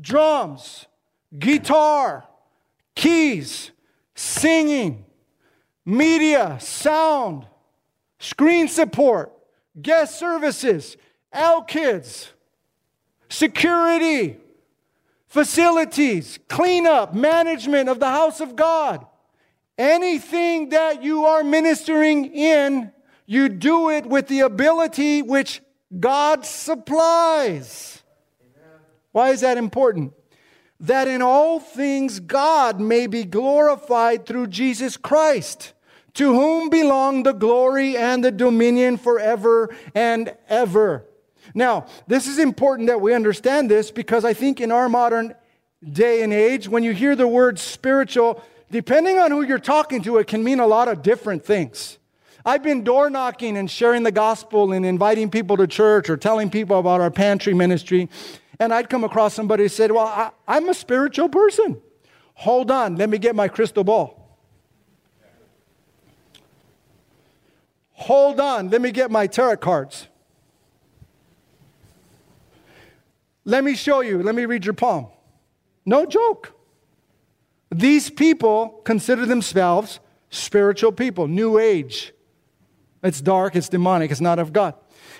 [0.00, 0.86] Drums,
[1.38, 2.24] guitar,
[2.94, 3.70] keys,
[4.14, 5.04] singing,
[5.84, 7.46] media, sound,
[8.18, 9.32] screen support,
[9.80, 10.96] guest services,
[11.32, 12.32] L kids,
[13.28, 14.36] security,
[15.34, 19.04] facilities, cleanup, management of the house of God.
[19.76, 22.92] Anything that you are ministering in,
[23.26, 25.60] you do it with the ability which
[25.98, 28.00] God supplies.
[29.10, 30.12] Why is that important?
[30.78, 35.72] That in all things God may be glorified through Jesus Christ,
[36.12, 41.08] to whom belong the glory and the dominion forever and ever.
[41.54, 45.34] Now, this is important that we understand this because I think in our modern
[45.92, 50.18] day and age, when you hear the word spiritual, depending on who you're talking to,
[50.18, 51.98] it can mean a lot of different things.
[52.44, 56.50] I've been door knocking and sharing the gospel and inviting people to church or telling
[56.50, 58.10] people about our pantry ministry.
[58.60, 61.80] And I'd come across somebody who said, Well, I, I'm a spiritual person.
[62.34, 64.20] Hold on, let me get my crystal ball.
[67.92, 70.08] Hold on, let me get my tarot cards.
[73.44, 75.08] Let me show you, let me read your palm.
[75.84, 76.52] No joke.
[77.70, 82.12] These people consider themselves spiritual people, new age.
[83.02, 84.74] It's dark, it's demonic, it's not of God.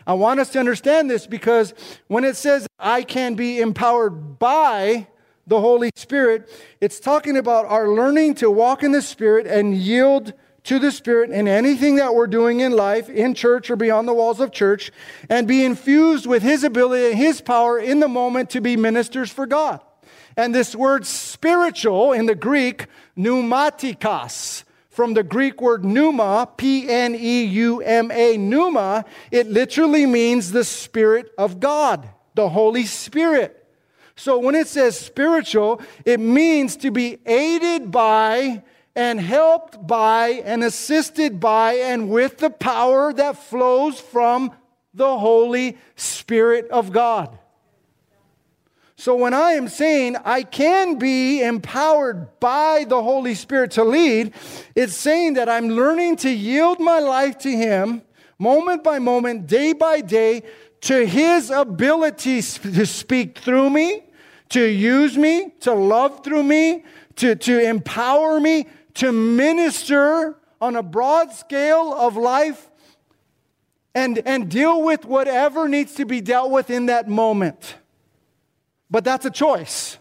[0.06, 1.74] I want us to understand this because
[2.08, 5.08] when it says, I can be empowered by
[5.46, 6.48] the Holy Spirit,
[6.80, 10.32] it's talking about our learning to walk in the Spirit and yield
[10.64, 14.14] to the Spirit in anything that we're doing in life, in church or beyond the
[14.14, 14.90] walls of church,
[15.28, 19.30] and be infused with His ability and His power in the moment to be ministers
[19.30, 19.80] for God.
[20.36, 22.86] And this word spiritual in the Greek,
[23.16, 30.06] pneumatikos, from the Greek word pneuma, P N E U M A, pneuma, it literally
[30.06, 33.60] means the Spirit of God, the Holy Spirit.
[34.16, 38.62] So when it says spiritual, it means to be aided by
[38.96, 44.52] and helped by and assisted by and with the power that flows from
[44.92, 47.38] the Holy Spirit of God.
[48.96, 54.32] So when I am saying I can be empowered by the Holy Spirit to lead,
[54.76, 58.02] it's saying that I'm learning to yield my life to Him
[58.38, 60.42] moment by moment, day by day,
[60.82, 64.04] to His ability to speak through me,
[64.50, 66.84] to use me, to love through me,
[67.16, 72.70] to, to empower me, to minister on a broad scale of life
[73.94, 77.76] and, and deal with whatever needs to be dealt with in that moment.
[78.90, 79.98] But that's a choice.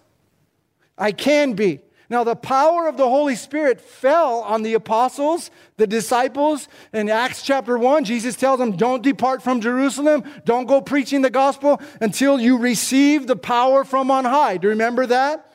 [0.97, 1.81] I can be.
[2.09, 6.67] Now, the power of the Holy Spirit fell on the apostles, the disciples.
[6.93, 10.23] In Acts chapter 1, Jesus tells them, Don't depart from Jerusalem.
[10.45, 14.57] Don't go preaching the gospel until you receive the power from on high.
[14.57, 15.52] Do you remember that?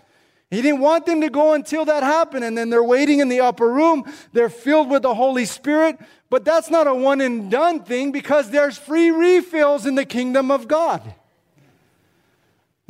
[0.51, 2.45] He didn't want them to go until that happened.
[2.45, 4.05] And then they're waiting in the upper room.
[4.33, 5.99] They're filled with the Holy Spirit.
[6.31, 10.51] But that's not a one and done thing because there's free refills in the kingdom
[10.51, 11.15] of God.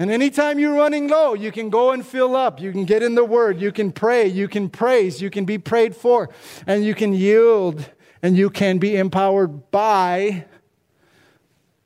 [0.01, 2.61] And anytime you're running low, you can go and fill up.
[2.61, 3.61] You can get in the word.
[3.61, 4.29] You can pray.
[4.29, 5.21] You can praise.
[5.21, 6.31] You can be prayed for.
[6.69, 7.85] And you can yield.
[8.23, 10.45] And you can be empowered by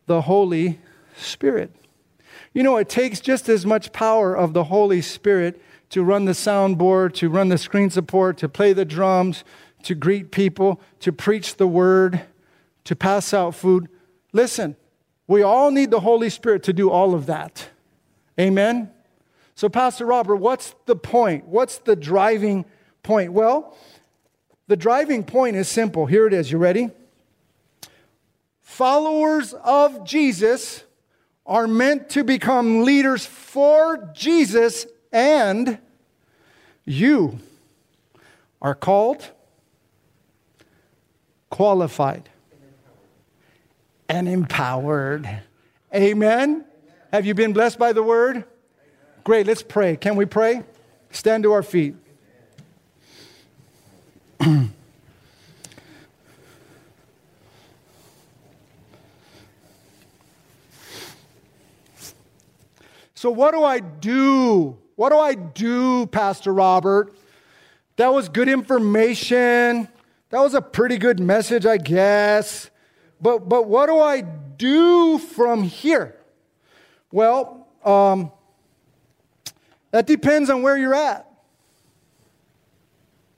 [0.07, 0.81] the Holy
[1.17, 1.75] Spirit.
[2.55, 6.33] You know, it takes just as much power of the Holy Spirit to run the
[6.33, 9.45] soundboard, to run the screen support, to play the drums,
[9.85, 12.23] to greet people, to preach the word,
[12.85, 13.89] to pass out food.
[14.33, 14.77] Listen,
[15.27, 17.69] we all need the Holy Spirit to do all of that.
[18.39, 18.91] Amen?
[19.55, 21.47] So, Pastor Robert, what's the point?
[21.47, 22.65] What's the driving
[23.03, 23.33] point?
[23.33, 23.77] Well,
[24.67, 26.07] the driving point is simple.
[26.07, 26.51] Here it is.
[26.51, 26.91] You ready?
[28.61, 30.85] Followers of Jesus
[31.45, 35.79] are meant to become leaders for Jesus, and
[36.85, 37.39] you
[38.61, 39.29] are called,
[41.51, 42.29] qualified,
[44.09, 45.29] and empowered.
[45.95, 46.65] Amen.
[47.13, 48.45] Have you been blessed by the word?
[49.25, 49.97] Great, let's pray.
[49.97, 50.63] Can we pray?
[51.11, 51.95] Stand to our feet.
[63.23, 64.77] So, what do I do?
[64.97, 67.15] What do I do, Pastor Robert?
[67.95, 69.87] That was good information.
[70.31, 72.69] That was a pretty good message, I guess.
[73.21, 76.17] But, but what do I do from here?
[77.13, 78.33] Well, um,
[79.93, 81.31] that depends on where you're at.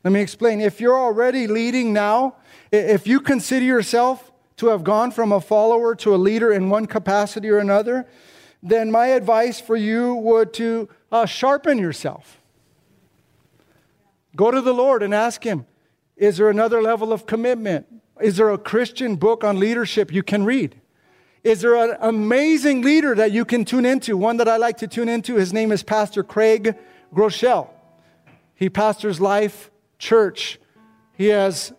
[0.02, 0.62] Let me explain.
[0.62, 2.36] If you're already leading now,
[2.72, 6.86] if you consider yourself to have gone from a follower to a leader in one
[6.86, 8.06] capacity or another,
[8.64, 12.40] then my advice for you would to uh, sharpen yourself.
[14.34, 15.66] Go to the Lord and ask Him,
[16.16, 17.86] is there another level of commitment?
[18.20, 20.80] Is there a Christian book on leadership you can read?
[21.44, 24.16] Is there an amazing leader that you can tune into?
[24.16, 26.74] One that I like to tune into, his name is Pastor Craig
[27.14, 27.68] Groeschel.
[28.54, 30.58] He pastors Life Church.
[31.12, 31.74] He has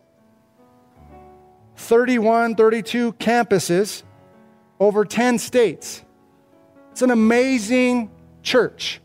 [1.78, 4.04] 31, 32 campuses
[4.80, 6.05] over 10 states.
[6.96, 8.10] It's an amazing
[8.42, 9.02] church.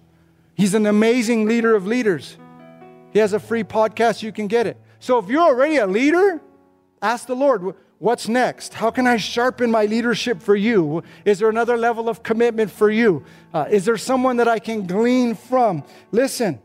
[0.54, 2.36] He's an amazing leader of leaders.
[3.12, 4.80] He has a free podcast, you can get it.
[5.00, 6.40] So if you're already a leader,
[7.02, 8.74] ask the Lord, What's next?
[8.74, 11.02] How can I sharpen my leadership for you?
[11.24, 13.24] Is there another level of commitment for you?
[13.52, 15.82] Uh, is there someone that I can glean from?
[16.12, 16.60] Listen,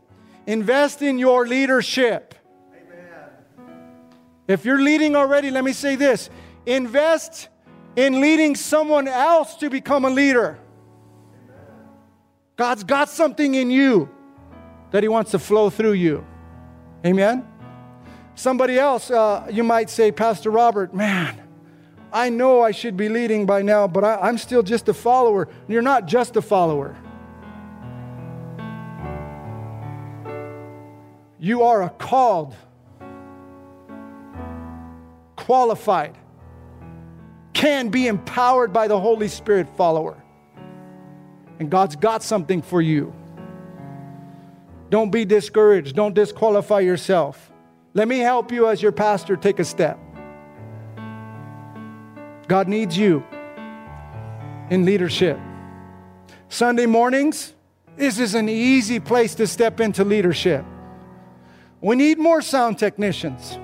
[0.46, 2.36] invest in your leadership.
[2.72, 3.68] Amen.
[4.46, 6.30] If you're leading already, let me say this
[6.66, 7.48] invest
[7.96, 10.60] in leading someone else to become a leader.
[12.56, 14.08] God's got something in you
[14.90, 16.26] that He wants to flow through you.
[17.04, 17.46] Amen?
[18.34, 21.40] Somebody else, uh, you might say, Pastor Robert, man,
[22.12, 25.48] I know I should be leading by now, but I, I'm still just a follower.
[25.68, 26.96] You're not just a follower.
[31.38, 32.54] You are a called,
[35.36, 36.16] qualified,
[37.52, 40.22] can be empowered by the Holy Spirit follower.
[41.58, 43.14] And God's got something for you.
[44.90, 45.96] Don't be discouraged.
[45.96, 47.50] Don't disqualify yourself.
[47.94, 49.98] Let me help you as your pastor take a step.
[52.46, 53.24] God needs you
[54.70, 55.38] in leadership.
[56.48, 57.54] Sunday mornings,
[57.96, 60.64] this is an easy place to step into leadership.
[61.80, 63.58] We need more sound technicians.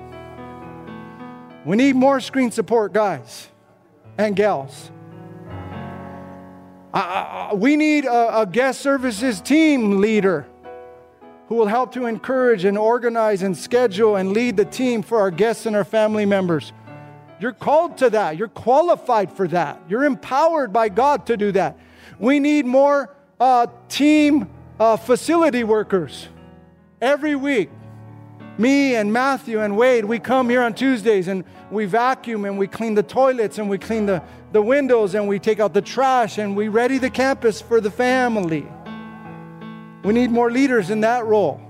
[1.65, 3.47] We need more screen support guys
[4.17, 4.91] and gals.
[6.93, 10.45] Uh, we need a, a guest services team leader
[11.47, 15.31] who will help to encourage and organize and schedule and lead the team for our
[15.31, 16.71] guests and our family members.
[17.39, 18.37] You're called to that.
[18.37, 19.81] You're qualified for that.
[19.89, 21.77] You're empowered by God to do that.
[22.19, 24.47] We need more uh, team
[24.79, 26.27] uh, facility workers
[27.01, 27.69] every week.
[28.57, 32.67] Me and Matthew and Wade, we come here on Tuesdays and we vacuum and we
[32.67, 36.37] clean the toilets and we clean the, the windows and we take out the trash
[36.37, 38.67] and we ready the campus for the family.
[40.03, 41.61] We need more leaders in that role.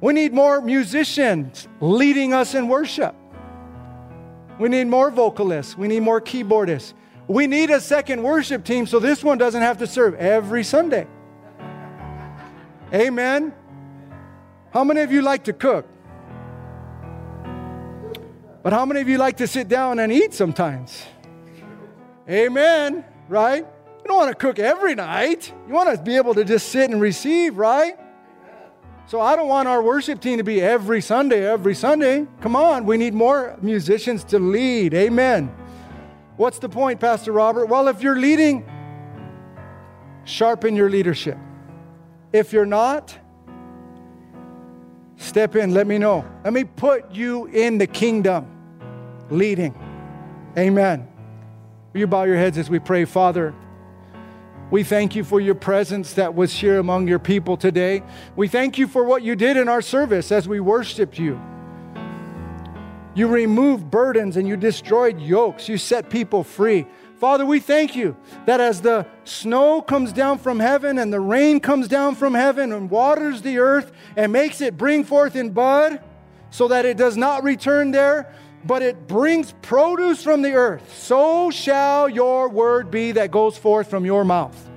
[0.00, 3.14] We need more musicians leading us in worship.
[4.58, 5.78] We need more vocalists.
[5.78, 6.94] We need more keyboardists.
[7.28, 11.06] We need a second worship team so this one doesn't have to serve every Sunday.
[12.92, 13.54] Amen.
[14.72, 15.86] How many of you like to cook?
[18.62, 21.04] But how many of you like to sit down and eat sometimes?
[22.28, 23.58] Amen, right?
[23.58, 25.52] You don't want to cook every night.
[25.68, 27.98] You want to be able to just sit and receive, right?
[29.06, 32.26] So I don't want our worship team to be every Sunday, every Sunday.
[32.40, 34.94] Come on, we need more musicians to lead.
[34.94, 35.54] Amen.
[36.36, 37.66] What's the point, Pastor Robert?
[37.66, 38.64] Well, if you're leading,
[40.24, 41.36] sharpen your leadership.
[42.32, 43.18] If you're not,
[45.22, 46.24] step in, let me know.
[46.44, 48.46] Let me put you in the kingdom
[49.30, 49.74] leading.
[50.56, 51.08] Amen.
[51.92, 53.54] Will you bow your heads as we pray, Father?
[54.70, 58.02] We thank you for your presence that was here among your people today.
[58.36, 61.40] We thank you for what you did in our service as we worshiped you.
[63.14, 65.68] You removed burdens and you destroyed yokes.
[65.68, 66.86] You set people free.
[67.22, 68.16] Father, we thank you
[68.46, 72.72] that as the snow comes down from heaven and the rain comes down from heaven
[72.72, 76.00] and waters the earth and makes it bring forth in bud,
[76.50, 81.48] so that it does not return there, but it brings produce from the earth, so
[81.52, 84.68] shall your word be that goes forth from your mouth.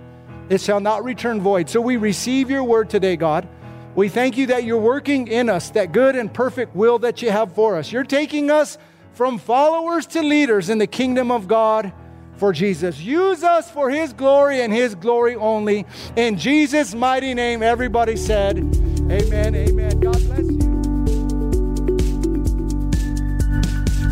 [0.47, 1.67] It shall not return void.
[1.67, 3.47] So we receive your word today, God.
[3.95, 7.31] We thank you that you're working in us that good and perfect will that you
[7.31, 7.91] have for us.
[7.91, 8.77] You're taking us
[9.13, 11.91] from followers to leaders in the kingdom of God
[12.38, 12.99] for Jesus.
[12.99, 15.86] Use us for his glory and his glory only.
[16.15, 19.99] In Jesus' mighty name, everybody said, Amen, amen.
[19.99, 20.65] God bless you.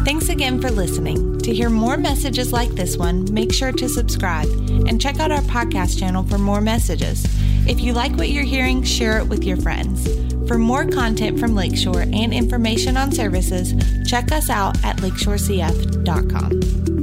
[0.05, 1.39] Thanks again for listening.
[1.39, 4.47] To hear more messages like this one, make sure to subscribe
[4.87, 7.25] and check out our podcast channel for more messages.
[7.67, 10.07] If you like what you're hearing, share it with your friends.
[10.47, 13.73] For more content from Lakeshore and information on services,
[14.05, 17.02] check us out at lakeshorecf.com.